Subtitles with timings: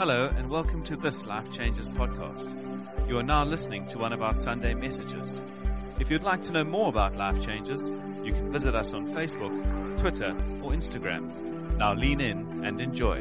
[0.00, 2.48] Hello, and welcome to this Life Changes podcast.
[3.06, 5.42] You are now listening to one of our Sunday messages.
[5.98, 7.90] If you'd like to know more about Life Changes,
[8.24, 10.30] you can visit us on Facebook, Twitter,
[10.62, 11.76] or Instagram.
[11.76, 13.16] Now lean in and enjoy.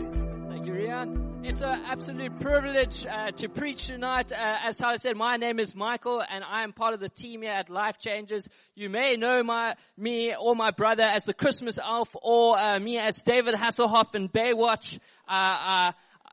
[0.48, 1.46] Thank you, Rian.
[1.46, 4.32] It's an absolute privilege uh, to preach tonight.
[4.32, 7.41] Uh, as Tyler said, my name is Michael, and I am part of the team
[7.41, 8.48] here at Life Changes.
[8.75, 12.98] You may know my me or my brother as the Christmas elf, or uh, me
[12.98, 14.98] as David Hasselhoff in Baywatch.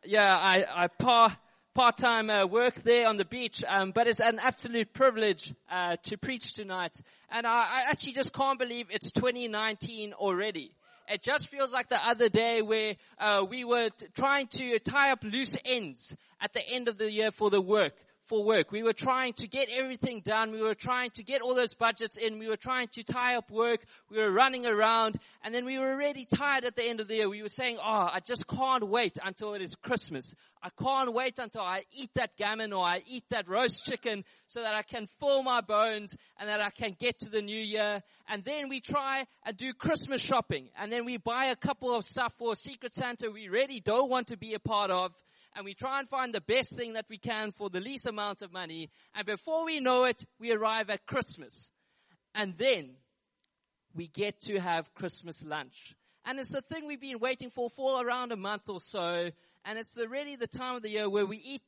[0.07, 1.37] Yeah, I, I par,
[1.75, 6.17] part-time uh, work there on the beach, um, but it's an absolute privilege uh, to
[6.17, 6.97] preach tonight.
[7.31, 10.71] And I, I, actually just can't believe it's 2019 already.
[11.09, 15.11] It just feels like the other day where uh, we were t- trying to tie
[15.11, 17.95] up loose ends at the end of the year for the work
[18.27, 18.73] for work.
[18.73, 20.51] We were trying to get everything done.
[20.51, 22.39] We were trying to get all those budgets in.
[22.39, 23.85] We were trying to tie up work.
[24.11, 27.17] We were running around and then we were already tired at the end of the
[27.17, 27.29] year.
[27.29, 30.35] We were saying, oh, I just can't wait until it is Christmas.
[30.63, 34.63] I can't wait until I eat that gammon or I eat that roast chicken so
[34.63, 38.03] that I can fill my bones and that I can get to the new year.
[38.29, 42.05] And then we try and do Christmas shopping and then we buy a couple of
[42.05, 45.13] stuff for Secret Santa we really don't want to be a part of
[45.57, 48.43] and we try and find the best thing that we can for the least amount
[48.43, 48.91] of money.
[49.15, 51.71] And before we know it, we arrive at Christmas.
[52.35, 52.91] And then
[53.95, 55.97] we get to have Christmas lunch.
[56.27, 59.31] And it's the thing we've been waiting for for around a month or so.
[59.65, 61.63] And it's the, really the time of the year where we eat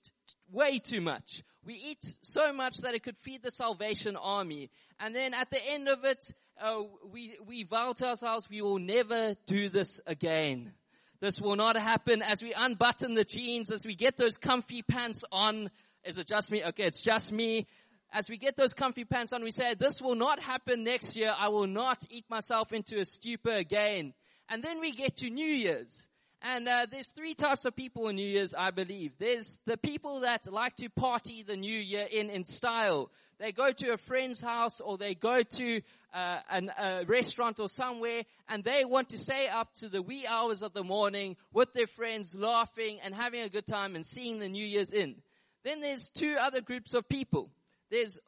[0.53, 1.42] way too much.
[1.64, 4.69] We eat so much that it could feed the Salvation Army.
[5.00, 8.78] And then at the end of it, uh, we, we vow to ourselves we will
[8.78, 10.72] never do this again.
[11.20, 15.25] This will not happen as we unbutton the jeans, as we get those comfy pants
[15.33, 15.70] on.
[16.05, 16.62] Is it just me?
[16.64, 17.66] Okay, it's just me.
[18.12, 21.34] As we get those comfy pants on, we say, this will not happen next year.
[21.36, 24.14] I will not eat myself into a stupor again.
[24.48, 26.06] And then we get to New Year's.
[26.41, 29.12] And uh, there's three types of people in New Year's, I believe.
[29.19, 33.11] There's the people that like to party the New Year in in style.
[33.38, 35.81] They go to a friend's house or they go to
[36.12, 40.26] uh, an, a restaurant or somewhere and they want to stay up to the wee
[40.26, 44.38] hours of the morning with their friends, laughing and having a good time and seeing
[44.38, 45.16] the New Year's in.
[45.65, 47.50] Then there's two other groups of people.
[47.91, 48.19] There's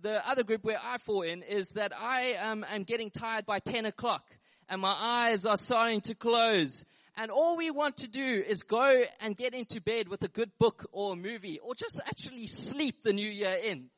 [0.00, 3.60] the other group where I fall in is that I um, am getting tired by
[3.60, 4.24] 10 o'clock
[4.68, 6.84] and my eyes are starting to close
[7.18, 10.52] and all we want to do is go and get into bed with a good
[10.58, 13.90] book or a movie or just actually sleep the new year in.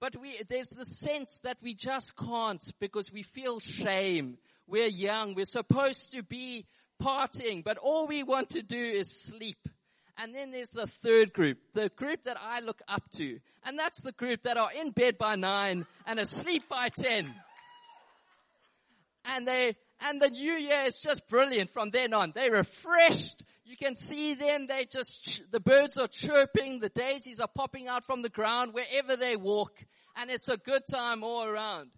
[0.00, 4.38] But we, there's the sense that we just can't because we feel shame.
[4.68, 5.34] We're young.
[5.34, 6.66] We're supposed to be
[7.02, 9.68] partying, but all we want to do is sleep.
[10.16, 13.40] And then there's the third group, the group that I look up to.
[13.64, 17.34] And that's the group that are in bed by nine and asleep by ten.
[19.24, 22.32] And they, and the new year is just brilliant from then on.
[22.34, 23.42] They're refreshed.
[23.64, 24.66] You can see them.
[24.66, 26.80] They just, the birds are chirping.
[26.80, 29.72] The daisies are popping out from the ground wherever they walk.
[30.16, 31.90] And it's a good time all around.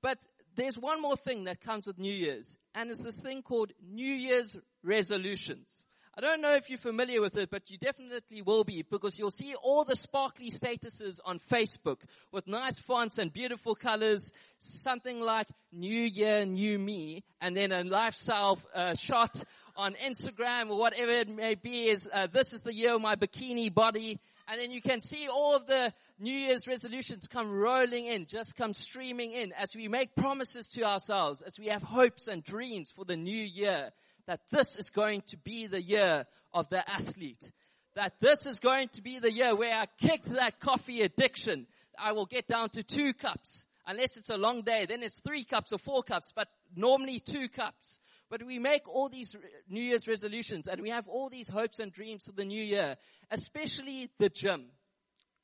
[0.00, 0.18] But
[0.54, 2.56] there's one more thing that comes with New Year's.
[2.74, 5.84] And it's this thing called New Year's resolutions.
[6.18, 9.30] I don't know if you're familiar with it, but you definitely will be because you'll
[9.30, 11.98] see all the sparkly statuses on Facebook
[12.32, 17.84] with nice fonts and beautiful colors, something like New Year, New Me, and then a
[17.84, 19.40] lifestyle uh, shot
[19.76, 23.14] on Instagram or whatever it may be is, uh, this is the year of my
[23.14, 24.18] bikini body.
[24.48, 28.56] And then you can see all of the New Year's resolutions come rolling in, just
[28.56, 32.90] come streaming in as we make promises to ourselves, as we have hopes and dreams
[32.90, 33.90] for the new year
[34.30, 36.24] that this is going to be the year
[36.54, 37.50] of the athlete.
[37.96, 41.66] That this is going to be the year where I kick that coffee addiction.
[41.98, 43.64] I will get down to two cups.
[43.88, 46.46] Unless it's a long day, then it's three cups or four cups, but
[46.76, 47.98] normally two cups.
[48.30, 49.34] But we make all these
[49.68, 52.94] New Year's resolutions and we have all these hopes and dreams for the new year,
[53.32, 54.66] especially the gym.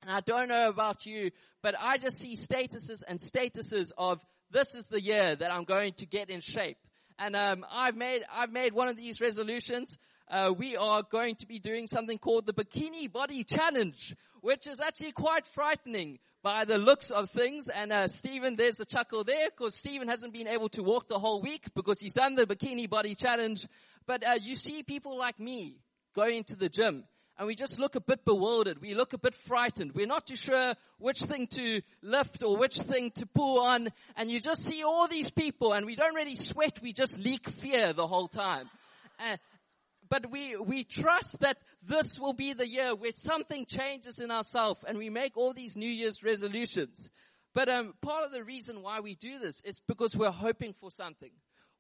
[0.03, 4.77] And I don't know about you, but I just see statuses and statuses of this
[4.77, 6.79] is the year that I'm going to get in shape.
[7.19, 9.99] And um, I've made I've made one of these resolutions.
[10.29, 14.81] Uh, we are going to be doing something called the Bikini Body Challenge, which is
[14.81, 17.69] actually quite frightening by the looks of things.
[17.69, 21.19] And uh, Stephen, there's a chuckle there because Stephen hasn't been able to walk the
[21.19, 23.67] whole week because he's done the Bikini Body Challenge.
[24.07, 25.79] But uh, you see people like me
[26.15, 27.05] going to the gym
[27.39, 28.81] and we just look a bit bewildered.
[28.81, 29.93] We look a bit frightened.
[29.95, 33.89] We're not too sure which thing to lift or which thing to pull on.
[34.17, 36.81] And you just see all these people and we don't really sweat.
[36.83, 38.71] We just leak fear the whole time.
[39.21, 39.37] Uh,
[40.09, 44.83] but we, we trust that this will be the year where something changes in ourselves
[44.87, 47.11] and we make all these New Year's resolutions.
[47.55, 50.91] But um, part of the reason why we do this is because we're hoping for
[50.91, 51.31] something.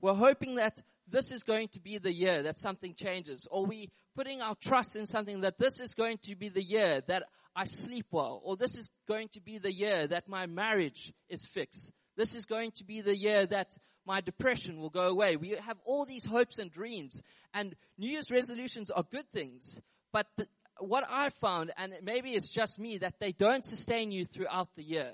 [0.00, 3.90] We're hoping that this is going to be the year that something changes, or we
[4.14, 7.24] putting our trust in something that this is going to be the year that
[7.54, 11.46] I sleep well, or this is going to be the year that my marriage is
[11.46, 11.90] fixed.
[12.16, 13.76] This is going to be the year that
[14.06, 15.36] my depression will go away.
[15.36, 17.22] We have all these hopes and dreams,
[17.54, 19.80] and New Year's resolutions are good things,
[20.12, 20.46] but the,
[20.78, 24.82] what I found, and maybe it's just me, that they don't sustain you throughout the
[24.82, 25.12] year.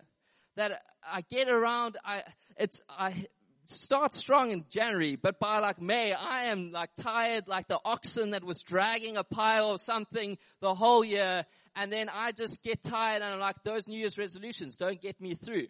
[0.56, 2.22] That I get around, I,
[2.56, 3.26] it's, I
[3.72, 8.30] start strong in January, but by like May, I am like tired, like the oxen
[8.30, 12.82] that was dragging a pile of something the whole year, and then I just get
[12.82, 15.66] tired and I'm like, those New Year's resolutions don't get me through.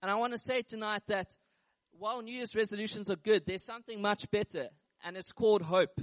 [0.00, 1.34] And I want to say tonight that
[1.98, 4.68] while New Year's resolutions are good, there's something much better,
[5.04, 6.00] and it's called hope.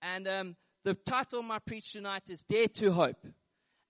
[0.00, 3.24] And um, the title of my preach tonight is Dare to Hope.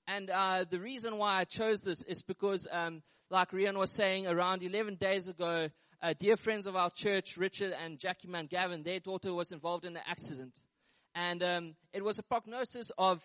[0.06, 4.26] And uh, the reason why I chose this is because, um, like Rian was saying,
[4.26, 5.68] around 11 days ago,
[6.02, 9.96] uh, dear friends of our church, Richard and Jackie Gavin, their daughter was involved in
[9.96, 10.58] an accident.
[11.14, 13.22] And um, it was a prognosis of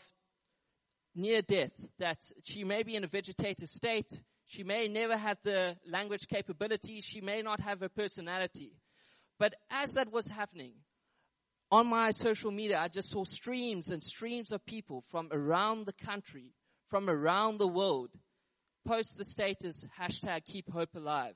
[1.15, 5.75] near death, that she may be in a vegetative state, she may never have the
[5.89, 8.73] language capability, she may not have a personality.
[9.39, 10.73] But as that was happening,
[11.71, 16.05] on my social media, I just saw streams and streams of people from around the
[16.05, 16.53] country,
[16.89, 18.11] from around the world,
[18.87, 21.33] post the status hashtag keep hope alive.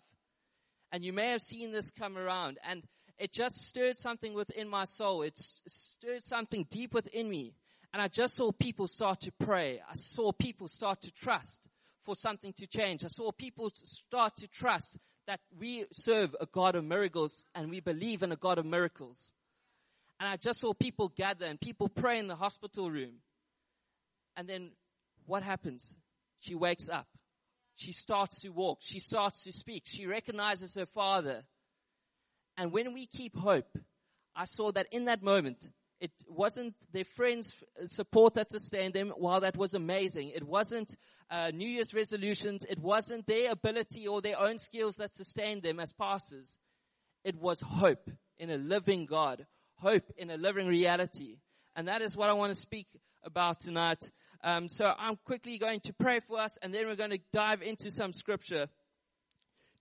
[0.91, 2.83] And you may have seen this come around and
[3.17, 5.21] it just stirred something within my soul.
[5.21, 7.53] It stirred something deep within me.
[7.93, 9.81] And I just saw people start to pray.
[9.87, 11.67] I saw people start to trust
[12.01, 13.03] for something to change.
[13.03, 14.97] I saw people start to trust
[15.27, 19.33] that we serve a God of miracles and we believe in a God of miracles.
[20.19, 23.19] And I just saw people gather and people pray in the hospital room.
[24.35, 24.71] And then
[25.25, 25.93] what happens?
[26.39, 27.07] She wakes up.
[27.81, 28.79] She starts to walk.
[28.81, 29.85] She starts to speak.
[29.87, 31.43] She recognizes her father.
[32.55, 33.75] And when we keep hope,
[34.35, 35.67] I saw that in that moment,
[35.99, 37.51] it wasn't their friends'
[37.87, 39.11] support that sustained them.
[39.17, 40.95] While that was amazing, it wasn't
[41.31, 42.63] uh, New Year's resolutions.
[42.69, 46.59] It wasn't their ability or their own skills that sustained them as pastors.
[47.23, 49.47] It was hope in a living God,
[49.77, 51.37] hope in a living reality.
[51.75, 52.87] And that is what I want to speak
[53.23, 54.11] about tonight.
[54.43, 57.61] Um, so I'm quickly going to pray for us and then we're going to dive
[57.61, 58.67] into some scripture.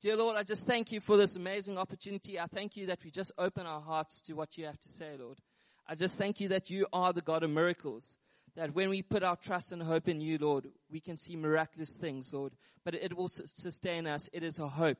[0.02, 2.38] Dear Lord, I just thank you for this amazing opportunity.
[2.38, 5.16] I thank you that we just open our hearts to what you have to say,
[5.18, 5.38] Lord.
[5.86, 8.16] I just thank you that you are the God of miracles.
[8.56, 11.92] That when we put our trust and hope in you, Lord, we can see miraculous
[11.92, 12.52] things, Lord.
[12.84, 14.28] But it will sustain us.
[14.32, 14.98] It is a hope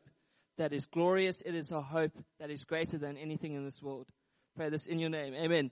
[0.57, 1.41] that is glorious.
[1.43, 4.09] It is a hope that is greater than anything in this world.
[4.57, 5.35] Pray this in your name.
[5.35, 5.71] Amen.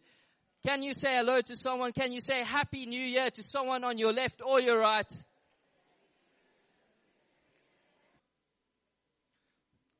[0.67, 1.93] Can you say hello to someone?
[1.93, 5.11] Can you say happy new year to someone on your left or your right?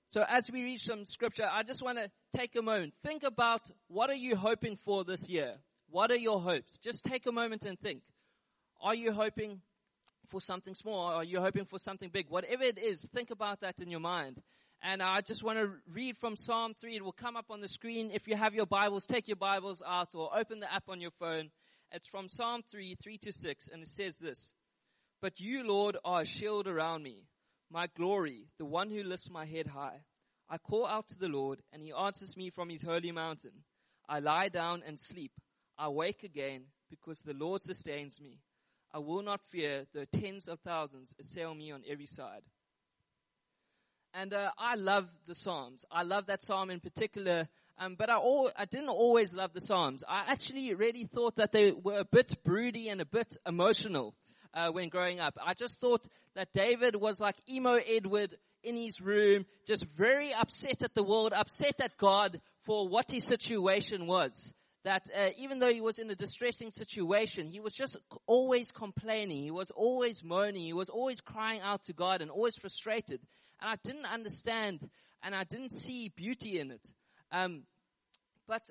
[0.09, 2.95] So as we read some scripture, I just want to take a moment.
[3.05, 5.55] Think about what are you hoping for this year?
[5.91, 6.79] What are your hopes?
[6.79, 8.01] Just take a moment and think.
[8.81, 9.61] Are you hoping
[10.31, 11.07] for something small?
[11.13, 12.27] Are you hoping for something big?
[12.29, 14.41] Whatever it is, think about that in your mind.
[14.83, 16.97] And I just want to read from Psalm 3.
[16.97, 18.11] It will come up on the screen.
[18.13, 21.11] If you have your Bibles, take your Bibles out or open the app on your
[21.19, 21.51] phone.
[21.91, 24.55] It's from Psalm 3, 3 to 6, and it says this.
[25.21, 27.27] But you, Lord, are a shield around me,
[27.71, 30.01] my glory, the one who lifts my head high.
[30.49, 33.65] I call out to the Lord, and he answers me from his holy mountain.
[34.09, 35.33] I lie down and sleep.
[35.77, 38.39] I wake again because the Lord sustains me.
[38.93, 42.43] I will not fear though tens of thousands assail me on every side.
[44.21, 45.85] And uh, I love the Psalms.
[45.93, 47.47] I love that Psalm in particular.
[47.79, 48.19] Um, but I,
[48.57, 50.03] I didn't always love the Psalms.
[50.09, 54.17] I actually really thought that they were a bit broody and a bit emotional
[54.53, 55.39] uh, when growing up.
[55.41, 60.83] I just thought that David was like emo Edward in his room, just very upset
[60.83, 64.53] at the world, upset at God for what his situation was.
[64.83, 67.97] That uh, even though he was in a distressing situation, he was just
[68.27, 69.45] always complaining.
[69.45, 70.63] He was always moaning.
[70.63, 73.21] He was always crying out to God and always frustrated
[73.61, 74.89] and I didn't understand
[75.23, 76.87] and I didn't see beauty in it.
[77.33, 77.63] Um,
[78.47, 78.69] but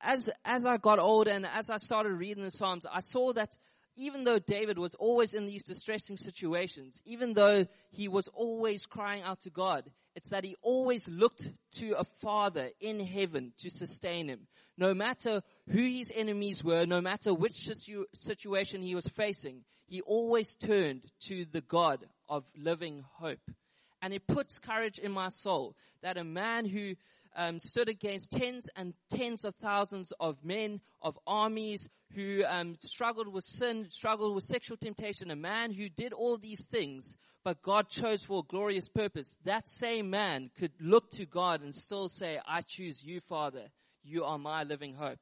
[0.00, 3.56] as as I got older and as I started reading the Psalms, I saw that
[3.96, 9.22] even though David was always in these distressing situations, even though he was always crying
[9.22, 9.84] out to God,
[10.14, 14.46] it's that he always looked to a father in heaven to sustain him.
[14.78, 20.00] No matter who his enemies were, no matter which situ- situation he was facing, he
[20.00, 23.40] always turned to the God of living hope.
[24.02, 26.96] And it puts courage in my soul that a man who
[27.36, 33.28] um, stood against tens and tens of thousands of men, of armies, who um, struggled
[33.28, 37.88] with sin, struggled with sexual temptation, a man who did all these things, but God
[37.88, 39.38] chose for a glorious purpose.
[39.44, 43.68] That same man could look to God and still say, I choose you, Father.
[44.04, 45.18] You are my living hope.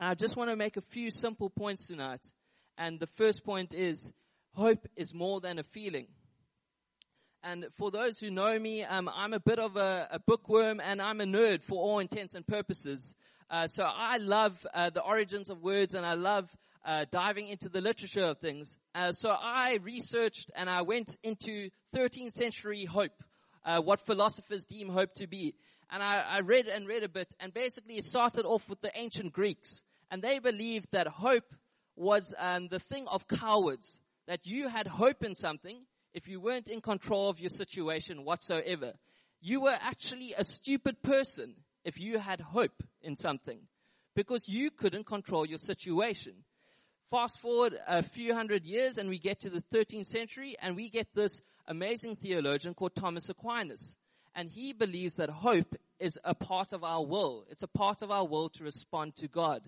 [0.00, 2.26] And I just want to make a few simple points tonight.
[2.76, 4.12] And the first point is
[4.54, 6.08] hope is more than a feeling.
[7.44, 11.02] And for those who know me, um, I'm a bit of a, a, bookworm and
[11.02, 13.16] I'm a nerd for all intents and purposes.
[13.50, 16.48] Uh, so I love uh, the origins of words and I love
[16.84, 18.78] uh, diving into the literature of things.
[18.94, 23.24] Uh, so I researched and I went into 13th century hope,
[23.64, 25.54] uh, what philosophers deem hope to be.
[25.90, 29.32] And I, I read and read a bit and basically started off with the ancient
[29.32, 29.82] Greeks.
[30.12, 31.52] And they believed that hope
[31.96, 33.98] was um, the thing of cowards.
[34.28, 35.80] That you had hope in something
[36.14, 38.92] if you weren't in control of your situation whatsoever.
[39.40, 41.54] You were actually a stupid person
[41.84, 43.58] if you had hope in something
[44.14, 46.34] because you couldn't control your situation.
[47.10, 50.88] Fast forward a few hundred years and we get to the 13th century and we
[50.88, 53.96] get this amazing theologian called Thomas Aquinas.
[54.34, 57.44] And he believes that hope is a part of our will.
[57.50, 59.62] It's a part of our will to respond to God.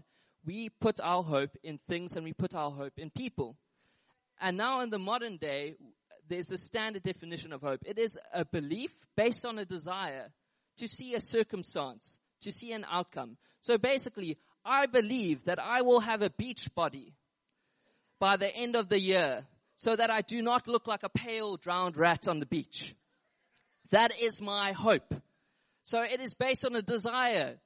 [0.47, 3.57] We put our hope in things and we put our hope in people.
[4.41, 5.75] And now in the modern day,
[6.29, 7.81] there's a standard definition of hope.
[7.85, 10.29] It is a belief based on a desire
[10.79, 13.37] to see a circumstance, to see an outcome.
[13.61, 17.15] So basically, I believe that I will have a beach body
[18.19, 19.45] by the end of the year
[19.77, 22.95] so that I do not look like a pale drowned rat on the beach.
[23.91, 25.15] That is my hope.
[25.83, 27.57] So it is based on a desire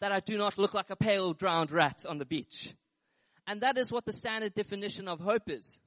[0.00, 2.74] that I do not look like a pale drowned rat on the beach.
[3.46, 5.78] And that is what the standard definition of hope is.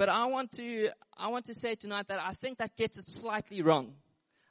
[0.00, 3.06] But I want to, I want to say tonight that I think that gets it
[3.06, 3.96] slightly wrong.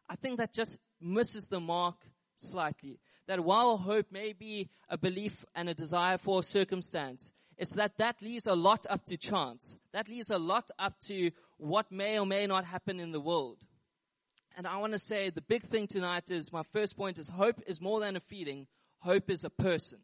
[0.08, 1.96] I think that just misses the mark
[2.36, 3.00] slightly.
[3.26, 7.98] That while hope may be a belief and a desire for a circumstance, it's that
[7.98, 9.76] that leaves a lot up to chance.
[9.92, 13.58] That leaves a lot up to what may or may not happen in the world.
[14.56, 17.60] And I want to say the big thing tonight is my first point is hope
[17.66, 18.68] is more than a feeling.
[19.00, 19.98] Hope is a person.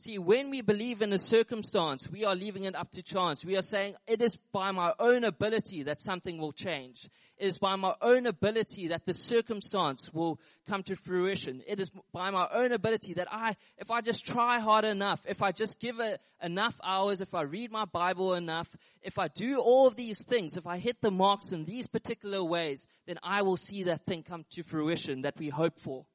[0.00, 3.44] See, when we believe in a circumstance, we are leaving it up to chance.
[3.44, 7.08] We are saying, it is by my own ability that something will change.
[7.36, 10.38] It is by my own ability that the circumstance will
[10.68, 11.64] come to fruition.
[11.66, 15.42] It is by my own ability that I, if I just try hard enough, if
[15.42, 18.68] I just give it enough hours, if I read my Bible enough,
[19.02, 22.44] if I do all of these things, if I hit the marks in these particular
[22.44, 26.06] ways, then I will see that thing come to fruition that we hope for.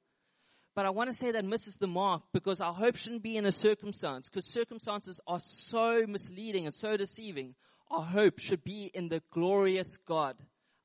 [0.76, 3.46] But I want to say that misses the mark because our hope shouldn't be in
[3.46, 7.54] a circumstance because circumstances are so misleading and so deceiving.
[7.92, 10.36] Our hope should be in the glorious God,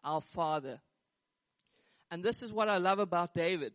[0.04, 0.80] our Father.
[2.10, 3.72] And this is what I love about David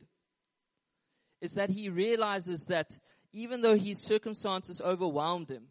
[1.41, 2.97] is that he realizes that
[3.33, 5.65] even though his circumstances overwhelmed him,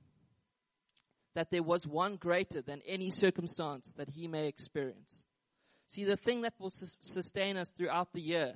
[1.35, 5.25] that there was one greater than any circumstance that he may experience.
[5.87, 8.55] See, the thing that will sustain us throughout the year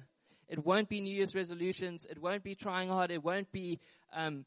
[0.48, 2.06] it won't be New Year's resolutions.
[2.08, 3.10] It won't be trying hard.
[3.10, 3.80] It won't be
[4.14, 4.44] um,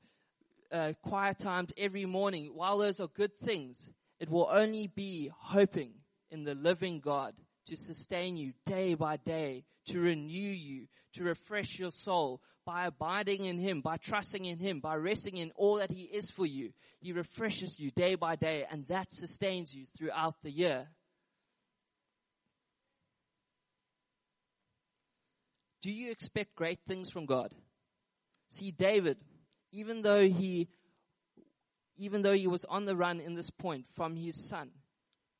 [0.71, 2.51] uh, quiet times every morning.
[2.53, 3.89] While those are good things,
[4.19, 5.93] it will only be hoping
[6.31, 7.33] in the living God
[7.67, 13.45] to sustain you day by day, to renew you, to refresh your soul by abiding
[13.45, 16.71] in Him, by trusting in Him, by resting in all that He is for you.
[16.99, 20.87] He refreshes you day by day and that sustains you throughout the year.
[25.81, 27.53] Do you expect great things from God?
[28.49, 29.17] See, David,
[29.71, 30.67] even though he,
[31.97, 34.71] even though he was on the run in this point from his son,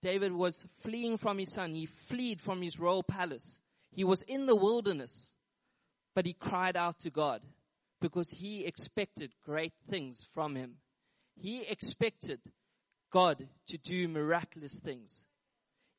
[0.02, 1.74] David was fleeing from his son.
[1.74, 3.60] He fled from his royal palace.
[3.92, 5.34] He was in the wilderness,
[6.16, 7.42] but he cried out to God
[8.00, 10.76] because he expected great things from him.
[11.36, 12.40] He expected
[13.12, 15.26] God to do miraculous things.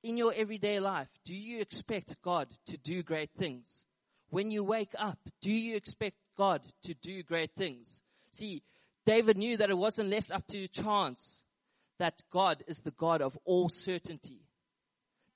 [0.03, 3.85] In your everyday life, do you expect God to do great things?
[4.31, 8.01] When you wake up, do you expect God to do great things?
[8.31, 8.63] See,
[9.05, 11.43] David knew that it wasn't left up to chance,
[11.99, 14.45] that God is the God of all certainty,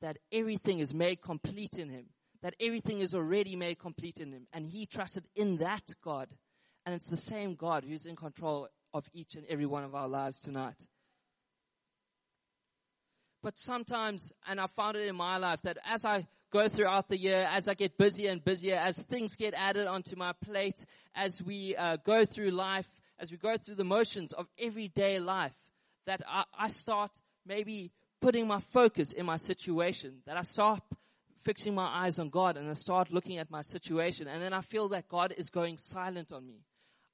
[0.00, 2.06] that everything is made complete in him,
[2.42, 6.28] that everything is already made complete in him, and he trusted in that God.
[6.86, 10.06] And it's the same God who's in control of each and every one of our
[10.06, 10.86] lives tonight.
[13.42, 17.18] But sometimes, and I found it in my life that as I go throughout the
[17.18, 21.42] year, as I get busier and busier, as things get added onto my plate, as
[21.42, 22.86] we uh, go through life,
[23.18, 25.56] as we go through the motions of everyday life,
[26.06, 27.10] that I, I start
[27.44, 30.80] maybe putting my focus in my situation, that I start
[31.42, 34.60] fixing my eyes on God and I start looking at my situation and then I
[34.60, 36.60] feel that God is going silent on me.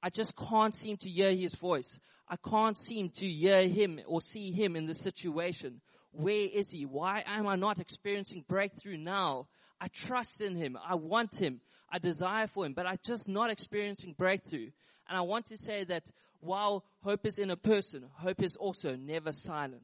[0.03, 1.99] I just can't seem to hear His voice.
[2.29, 5.81] I can't seem to hear Him or see Him in the situation.
[6.11, 6.85] Where is he?
[6.85, 9.47] Why am I not experiencing breakthrough now?
[9.79, 10.77] I trust in him.
[10.87, 11.61] I want him.
[11.91, 14.69] I desire for Him, but I'm just not experiencing breakthrough.
[15.09, 18.95] And I want to say that while hope is in a person, hope is also
[18.95, 19.83] never silent.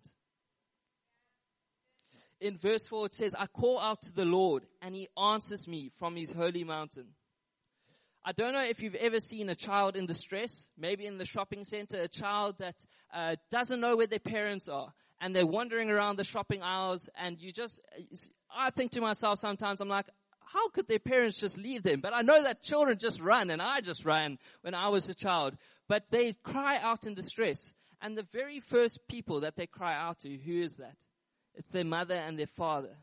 [2.40, 5.92] In verse 4 it says, I call out to the Lord and He answers me
[6.00, 7.08] from His holy mountain.
[8.24, 11.64] I don't know if you've ever seen a child in distress, maybe in the shopping
[11.64, 12.76] center, a child that
[13.14, 17.40] uh, doesn't know where their parents are and they're wandering around the shopping aisles and
[17.40, 17.80] you just,
[18.56, 20.08] I think to myself sometimes, I'm like,
[20.40, 22.00] how could their parents just leave them?
[22.02, 25.14] But I know that children just run and I just ran when I was a
[25.14, 25.58] child.
[25.88, 27.74] But they cry out in distress.
[28.02, 30.96] And the very first people that they cry out to, who is that?
[31.56, 32.96] It's their mother and their father.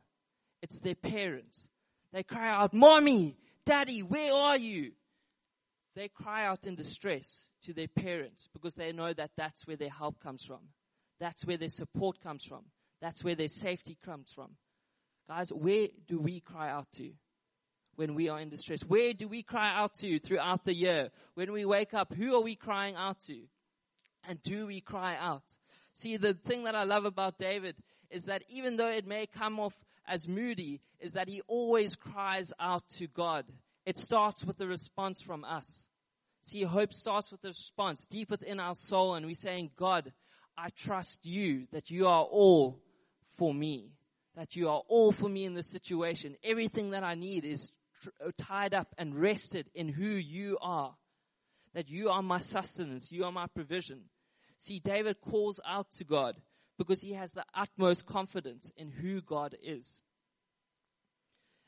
[0.63, 1.67] It's their parents.
[2.13, 4.93] They cry out, Mommy, Daddy, where are you?
[5.95, 9.91] they cry out in distress to their parents because they know that that's where their
[9.91, 10.61] help comes from.
[11.21, 12.65] That's where their support comes from.
[13.01, 14.51] That's where their safety comes from.
[15.29, 17.13] Guys, where do we cry out to
[17.97, 18.83] when we are in distress?
[18.83, 21.11] Where do we cry out to throughout the year?
[21.35, 23.41] When we wake up, who are we crying out to?
[24.29, 25.45] And do we cry out?
[25.93, 27.77] See, the thing that I love about David
[28.11, 29.75] is that even though it may come off
[30.07, 33.47] as moody, is that he always cries out to God.
[33.87, 35.87] It starts with a response from us.
[36.43, 40.13] See, hope starts with a response deep within our soul, and we're saying, God,
[40.57, 42.81] I trust you that you are all
[43.37, 43.93] for me,
[44.37, 46.37] that you are all for me in this situation.
[46.43, 50.95] Everything that I need is tr- uh, tied up and rested in who you are,
[51.75, 54.03] that you are my sustenance, you are my provision.
[54.59, 56.37] See, David calls out to God
[56.79, 60.03] because he has the utmost confidence in who God is.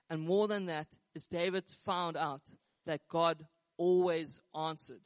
[0.08, 2.42] And more than that is David found out
[2.86, 3.44] that God
[3.76, 5.00] always answered.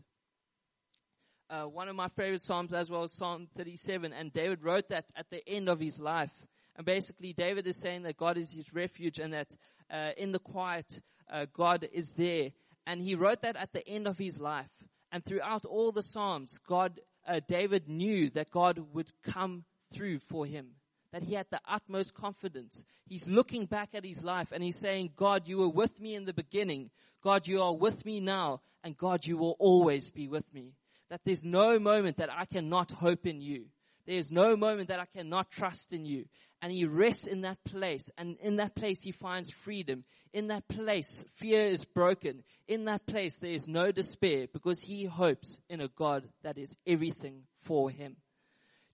[1.51, 5.29] Uh, one of my favorite Psalms as well Psalm 37, and David wrote that at
[5.31, 6.31] the end of his life.
[6.77, 9.57] And basically, David is saying that God is his refuge and that
[9.91, 12.51] uh, in the quiet, uh, God is there.
[12.87, 14.71] And he wrote that at the end of his life.
[15.11, 20.47] And throughout all the Psalms, God, uh, David knew that God would come through for
[20.47, 20.77] him
[21.13, 22.85] that he had the utmost confidence.
[23.07, 26.25] He's looking back at his life and he's saying, God, you were with me in
[26.25, 26.91] the beginning.
[27.23, 28.61] God, you are with me now.
[28.83, 30.73] And God, you will always be with me.
[31.11, 33.67] That there's no moment that I cannot hope in you.
[34.07, 36.25] There's no moment that I cannot trust in you.
[36.63, 38.11] And he rests in that place.
[38.17, 40.05] And in that place, he finds freedom.
[40.33, 42.43] In that place, fear is broken.
[42.69, 46.77] In that place, there is no despair because he hopes in a God that is
[46.87, 48.17] everything for him.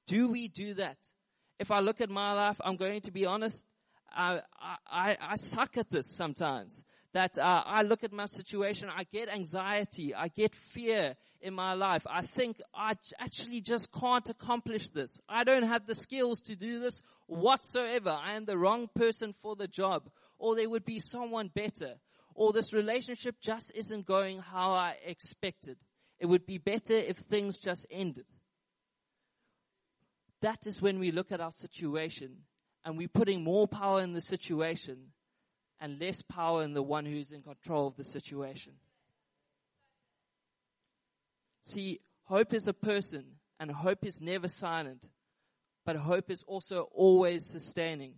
[0.06, 0.96] Do we do that?
[1.58, 3.64] if I look at my life, I'm going to be honest,
[4.14, 4.40] I,
[4.86, 6.84] I, I suck at this sometimes.
[7.12, 11.74] That uh, I look at my situation, I get anxiety, I get fear in my
[11.74, 12.06] life.
[12.08, 15.20] I think I actually just can't accomplish this.
[15.28, 18.10] I don't have the skills to do this whatsoever.
[18.10, 20.08] I am the wrong person for the job.
[20.38, 21.94] Or there would be someone better.
[22.34, 25.78] Or this relationship just isn't going how I expected.
[26.18, 28.26] It would be better if things just ended
[30.46, 32.36] that is when we look at our situation
[32.84, 34.96] and we're putting more power in the situation
[35.80, 38.72] and less power in the one who's in control of the situation.
[41.66, 43.24] See, hope is a person
[43.58, 45.04] and hope is never silent,
[45.84, 48.14] but hope is also always sustaining.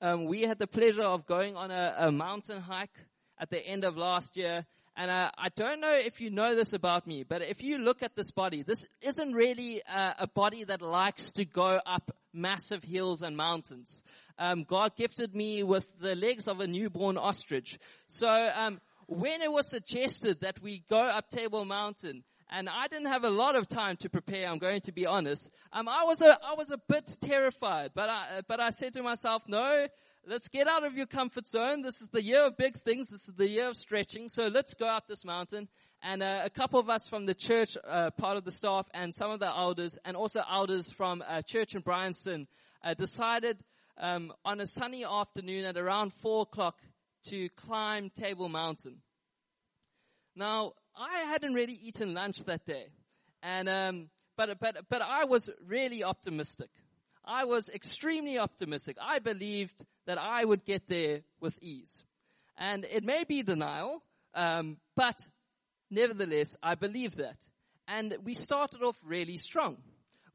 [0.00, 2.96] Um, we had the pleasure of going on a, a mountain hike
[3.38, 4.66] at the end of last year
[4.98, 8.02] and uh, I don't know if you know this about me, but if you look
[8.02, 12.82] at this body, this isn't really uh, a body that likes to go up massive
[12.82, 14.02] hills and mountains.
[14.38, 17.78] Um, God gifted me with the legs of a newborn ostrich.
[18.08, 23.06] So um, when it was suggested that we go up Table Mountain, and I didn't
[23.06, 24.48] have a lot of time to prepare.
[24.48, 25.50] I'm going to be honest.
[25.72, 29.02] Um, I was a I was a bit terrified, but I but I said to
[29.02, 29.86] myself, no,
[30.26, 31.82] let's get out of your comfort zone.
[31.82, 33.08] This is the year of big things.
[33.08, 34.28] This is the year of stretching.
[34.28, 35.68] So let's go up this mountain.
[36.02, 39.14] And uh, a couple of us from the church, uh, part of the staff, and
[39.14, 42.46] some of the elders, and also elders from uh, church in Bryanston,
[42.84, 43.58] uh, decided
[43.98, 46.76] um, on a sunny afternoon at around four o'clock
[47.30, 48.96] to climb Table Mountain.
[50.34, 52.88] Now, I hadn't really eaten lunch that day,
[53.42, 56.70] and um, but but but I was really optimistic.
[57.24, 58.96] I was extremely optimistic.
[59.00, 62.04] I believed that I would get there with ease.
[62.56, 64.02] And it may be denial,
[64.34, 65.20] um, but
[65.90, 67.36] nevertheless, I believe that.
[67.88, 69.78] And we started off really strong.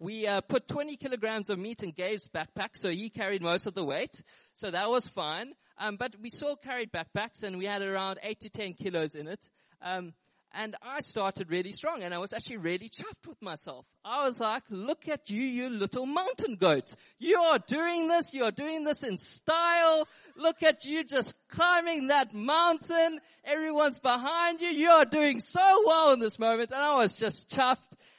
[0.02, 3.76] We uh, put 20 kilograms of meat in Gabe's backpack, so he carried most of
[3.76, 4.24] the weight.
[4.56, 5.54] So that was fine.
[5.78, 9.28] Um, but we still carried backpacks, and we had around 8 to 10 kilos in
[9.28, 9.48] it.
[9.80, 10.14] Um,
[10.54, 13.86] And I started really strong and I was actually really chuffed with myself.
[14.04, 16.94] I was like, look at you, you little mountain goat.
[17.20, 18.34] You are doing this.
[18.34, 20.08] You are doing this in style.
[20.36, 23.22] Look at you just climbing that mountain.
[23.46, 24.70] Everyone's behind you.
[24.70, 26.72] You are doing so well in this moment.
[26.72, 27.78] And I was just chuffed.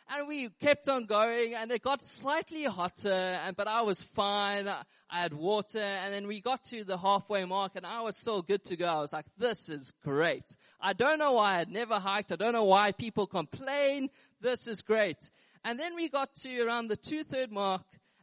[0.09, 4.69] And we kept on going and it got slightly hotter, and, but I was fine.
[4.69, 8.17] I, I had water and then we got to the halfway mark and I was
[8.17, 8.87] still good to go.
[8.87, 10.45] I was like, this is great.
[10.81, 12.33] I don't know why I'd never hiked.
[12.33, 14.09] I don't know why people complain.
[14.41, 15.19] This is great.
[15.65, 17.83] And then we got to around the two third mark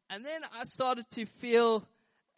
[0.09, 1.87] and then I started to feel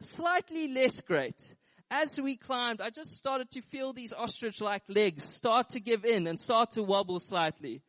[0.01, 1.41] slightly less great.
[1.89, 6.27] As we climbed, I just started to feel these ostrich-like legs start to give in
[6.27, 7.81] and start to wobble slightly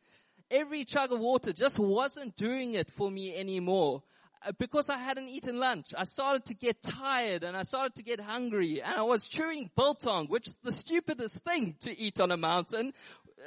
[0.49, 4.03] every chug of water just wasn't doing it for me anymore.
[4.45, 8.03] Uh, because I hadn't eaten lunch, I started to get tired and I started to
[8.03, 12.31] get hungry and I was chewing biltong, which is the stupidest thing to eat on
[12.31, 12.93] a mountain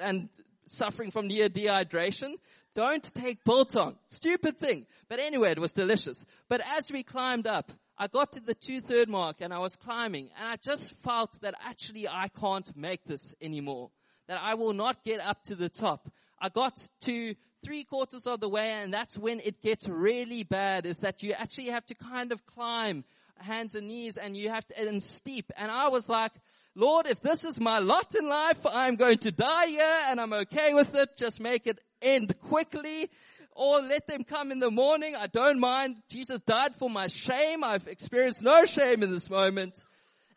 [0.01, 0.29] and
[0.67, 2.35] suffering from near dehydration.
[2.75, 3.97] Don't take biltong.
[4.07, 4.87] Stupid thing.
[5.09, 6.25] But anyway, it was delicious.
[6.49, 9.77] But as we climbed up, I got to the two third mark and I was
[9.77, 13.91] climbing and I just felt that actually I can't make this anymore.
[14.29, 16.11] That I will not get up to the top.
[16.41, 20.87] I got to three quarters of the way and that's when it gets really bad
[20.87, 23.05] is that you actually have to kind of climb
[23.39, 25.51] hands and knees and you have to, and steep.
[25.57, 26.33] And I was like,
[26.75, 30.33] Lord, if this is my lot in life, I'm going to die here and I'm
[30.33, 31.17] okay with it.
[31.17, 33.11] Just make it end quickly
[33.53, 35.17] or let them come in the morning.
[35.17, 35.97] I don't mind.
[36.11, 37.65] Jesus died for my shame.
[37.65, 39.83] I've experienced no shame in this moment.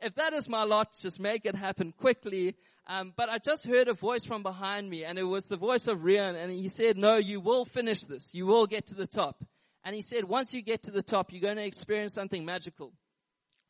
[0.01, 2.55] If that is my lot, just make it happen quickly.
[2.89, 5.85] Um, but I just heard a voice from behind me, and it was the voice
[5.85, 8.33] of Rian, and he said, "No, you will finish this.
[8.33, 9.45] You will get to the top."
[9.83, 12.91] And he said, "Once you get to the top, you're going to experience something magical."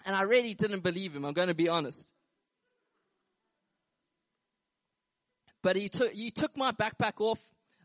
[0.05, 1.25] And I really didn't believe him.
[1.25, 2.09] I'm going to be honest.
[5.61, 7.39] But he took he took my backpack off.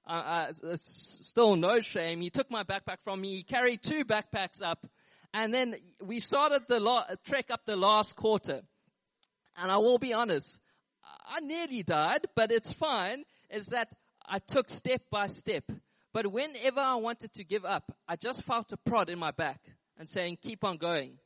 [0.06, 2.20] Uh, uh, still no shame.
[2.20, 3.36] He took my backpack from me.
[3.38, 4.86] He carried two backpacks up,
[5.32, 8.62] and then we started the la- trek up the last quarter.
[9.56, 10.60] And I will be honest,
[11.24, 13.88] I nearly died, but it's fine, is that
[14.26, 15.64] I took step by step.
[16.12, 19.60] But whenever I wanted to give up, I just felt a prod in my back
[19.98, 21.18] and saying, keep on going.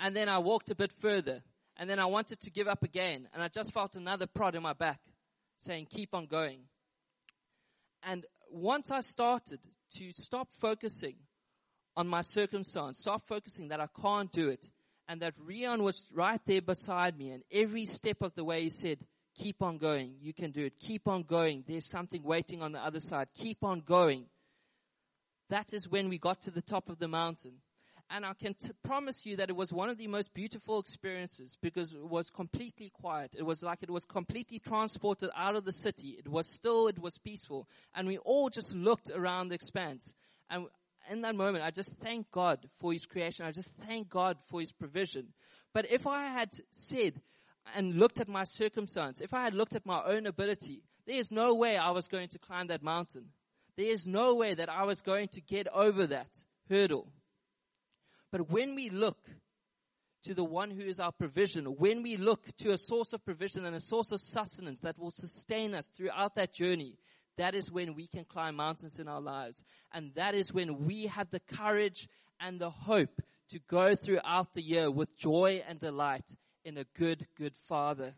[0.00, 1.42] And then I walked a bit further.
[1.76, 3.28] And then I wanted to give up again.
[3.32, 5.00] And I just felt another prod in my back
[5.58, 6.60] saying, keep on going.
[8.02, 9.60] And once I started
[9.96, 11.16] to stop focusing
[11.96, 14.68] on my circumstance, stop focusing that I can't do it,
[15.08, 18.70] and that Rian was right there beside me, and every step of the way he
[18.70, 18.98] said,
[19.38, 20.14] Keep on going.
[20.20, 20.78] You can do it.
[20.78, 21.64] Keep on going.
[21.66, 23.28] There's something waiting on the other side.
[23.34, 24.26] Keep on going.
[25.50, 27.54] That is when we got to the top of the mountain.
[28.08, 31.58] And I can t- promise you that it was one of the most beautiful experiences
[31.60, 33.34] because it was completely quiet.
[33.36, 36.16] It was like it was completely transported out of the city.
[36.18, 37.68] It was still, it was peaceful.
[37.94, 40.14] And we all just looked around the expanse.
[40.48, 40.66] And
[41.10, 43.44] in that moment, I just thank God for His creation.
[43.44, 45.32] I just thank God for His provision.
[45.74, 47.20] But if I had said,
[47.74, 51.30] and looked at my circumstance, if I had looked at my own ability, there is
[51.30, 53.26] no way I was going to climb that mountain.
[53.76, 57.08] There is no way that I was going to get over that hurdle.
[58.32, 59.18] But when we look
[60.24, 63.64] to the one who is our provision, when we look to a source of provision
[63.64, 66.98] and a source of sustenance that will sustain us throughout that journey,
[67.36, 69.62] that is when we can climb mountains in our lives.
[69.92, 72.08] And that is when we have the courage
[72.40, 76.28] and the hope to go throughout the year with joy and delight
[76.66, 78.12] in a good, good father.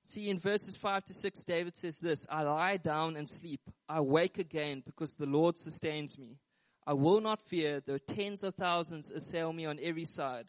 [0.00, 3.60] See, in verses 5 to 6, David says this I lie down and sleep.
[3.88, 6.38] I wake again because the Lord sustains me.
[6.86, 10.46] I will not fear, though tens of thousands assail me on every side.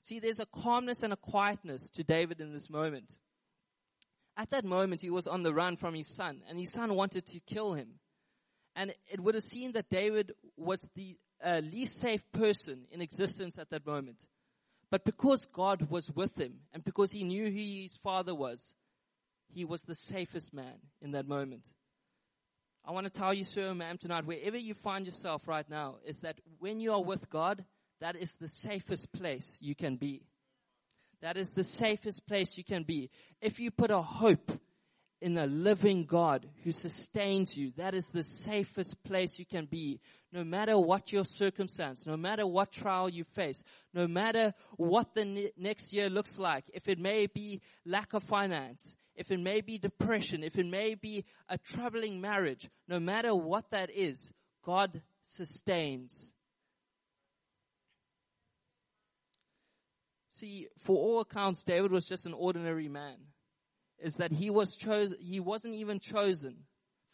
[0.00, 3.14] See, there's a calmness and a quietness to David in this moment.
[4.36, 7.26] At that moment, he was on the run from his son, and his son wanted
[7.26, 8.00] to kill him.
[8.74, 13.58] And it would have seemed that David was the uh, least safe person in existence
[13.58, 14.24] at that moment.
[14.90, 18.74] But because God was with him and because he knew who his father was,
[19.52, 21.68] he was the safest man in that moment.
[22.84, 26.20] I want to tell you, sir, ma'am, tonight, wherever you find yourself right now, is
[26.20, 27.64] that when you are with God,
[28.00, 30.22] that is the safest place you can be.
[31.20, 33.10] That is the safest place you can be.
[33.42, 34.52] If you put a hope
[35.20, 37.72] in a living God who sustains you.
[37.76, 40.00] That is the safest place you can be.
[40.32, 45.24] No matter what your circumstance, no matter what trial you face, no matter what the
[45.24, 49.60] ne- next year looks like, if it may be lack of finance, if it may
[49.60, 54.32] be depression, if it may be a troubling marriage, no matter what that is,
[54.64, 56.32] God sustains.
[60.38, 63.16] see, for all accounts, David was just an ordinary man.
[64.00, 66.64] Is that he was chosen, he wasn't even chosen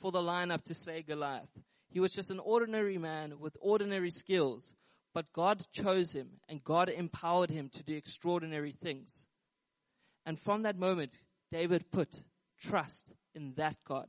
[0.01, 1.49] for the lineup to slay Goliath.
[1.89, 4.75] He was just an ordinary man with ordinary skills,
[5.15, 9.27] but God chose him and God empowered him to do extraordinary things.
[10.27, 11.17] And from that moment,
[11.53, 12.23] David put
[12.61, 14.09] trust in that God.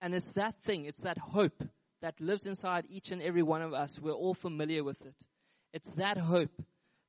[0.00, 1.62] And it's that thing, it's that hope
[2.02, 3.98] that lives inside each and every one of us.
[3.98, 5.16] We're all familiar with it.
[5.72, 6.62] It's that hope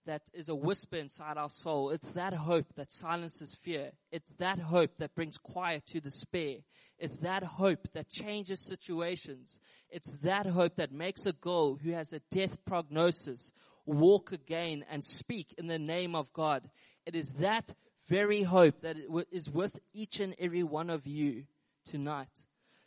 [0.08, 1.91] that is a whisper inside our soul.
[1.91, 3.91] It's that hope that silences fear.
[4.12, 6.58] It's that hope that brings quiet to despair.
[6.98, 9.60] It's that hope that changes situations.
[9.89, 13.52] It's that hope that makes a girl who has a death prognosis
[13.86, 16.67] walk again and speak in the name of God.
[17.06, 17.74] It is that
[18.10, 18.98] very hope that
[19.32, 21.43] is with each and every one of you
[21.86, 22.28] tonight.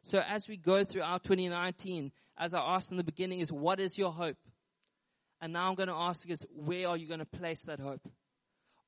[0.02, 3.80] So as we go through our 2019, as I asked in the beginning, is what
[3.80, 4.36] is your hope?
[5.40, 7.80] And now I'm going to ask you is where are you going to place that
[7.80, 8.06] hope?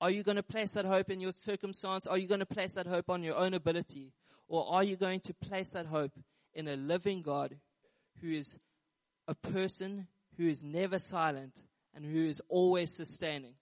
[0.01, 2.07] Are you going to place that hope in your circumstance?
[2.07, 4.13] Are you going to place that hope on your own ability?
[4.49, 6.13] Or are you going to place that hope
[6.55, 7.57] in a living God
[8.21, 8.59] who is
[9.29, 11.63] a person who is never silent
[11.95, 13.55] and who is always sustaining?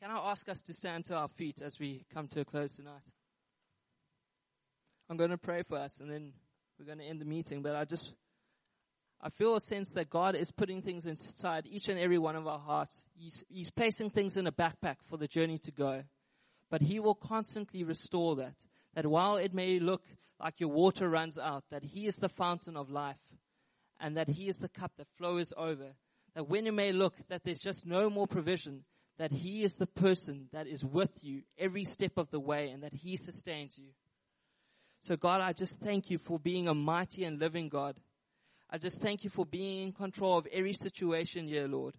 [0.00, 2.74] Can I ask us to stand to our feet as we come to a close
[2.74, 3.02] tonight?
[5.10, 6.32] I'm going to pray for us and then
[6.78, 8.12] we're going to end the meeting, but I just
[9.20, 12.46] I feel a sense that God is putting things inside each and every one of
[12.46, 13.04] our hearts.
[13.16, 16.04] He's, he's placing things in a backpack for the journey to go.
[16.70, 18.54] But He will constantly restore that.
[18.94, 20.02] That while it may look
[20.40, 23.16] like your water runs out, that He is the fountain of life.
[23.98, 25.94] And that He is the cup that flows over.
[26.36, 28.84] That when it may look that there's just no more provision,
[29.18, 32.84] that He is the person that is with you every step of the way and
[32.84, 33.88] that He sustains you.
[35.00, 37.96] So God, I just thank you for being a mighty and living God
[38.70, 41.94] I just thank you for being in control of every situation here, Lord.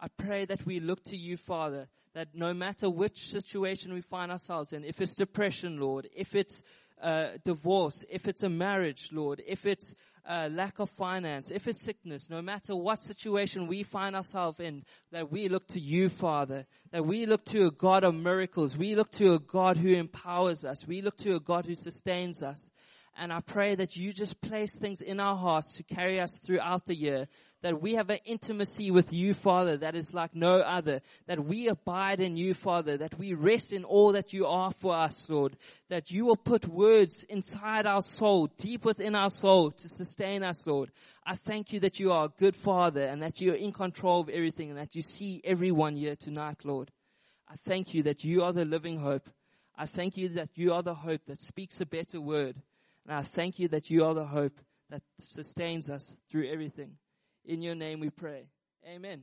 [0.00, 4.32] I pray that we look to you, Father, that no matter which situation we find
[4.32, 6.62] ourselves in, if it's depression, Lord, if it's
[7.02, 9.94] uh, divorce, if it's a marriage, Lord, if it's
[10.26, 14.84] uh, lack of finance, if it's sickness, no matter what situation we find ourselves in,
[15.12, 18.94] that we look to you, Father, that we look to a God of miracles, we
[18.94, 22.70] look to a God who empowers us, we look to a God who sustains us.
[23.18, 26.86] And I pray that you just place things in our hearts to carry us throughout
[26.86, 27.26] the year.
[27.62, 31.00] That we have an intimacy with you, Father, that is like no other.
[31.26, 32.96] That we abide in you, Father.
[32.96, 35.56] That we rest in all that you are for us, Lord.
[35.90, 40.66] That you will put words inside our soul, deep within our soul to sustain us,
[40.66, 40.90] Lord.
[41.26, 44.20] I thank you that you are a good Father and that you are in control
[44.20, 46.90] of everything and that you see everyone here tonight, Lord.
[47.46, 49.28] I thank you that you are the living hope.
[49.76, 52.56] I thank you that you are the hope that speaks a better word.
[53.10, 56.92] And I thank you that you are the hope that sustains us through everything.
[57.44, 58.44] In your name we pray.
[58.86, 59.22] Amen.